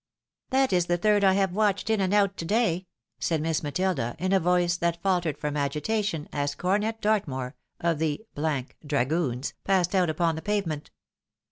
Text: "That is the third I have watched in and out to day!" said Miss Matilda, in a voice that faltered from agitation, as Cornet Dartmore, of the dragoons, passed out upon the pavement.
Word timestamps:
"That 0.49 0.73
is 0.73 0.87
the 0.87 0.97
third 0.97 1.23
I 1.23 1.33
have 1.33 1.53
watched 1.53 1.87
in 1.87 2.01
and 2.01 2.11
out 2.11 2.35
to 2.37 2.45
day!" 2.45 2.87
said 3.19 3.39
Miss 3.39 3.61
Matilda, 3.61 4.15
in 4.17 4.33
a 4.33 4.39
voice 4.39 4.75
that 4.77 4.99
faltered 5.03 5.37
from 5.37 5.55
agitation, 5.55 6.27
as 6.33 6.55
Cornet 6.55 7.01
Dartmore, 7.01 7.53
of 7.79 7.99
the 7.99 8.25
dragoons, 8.83 9.53
passed 9.63 9.93
out 9.93 10.09
upon 10.09 10.33
the 10.33 10.41
pavement. 10.41 10.89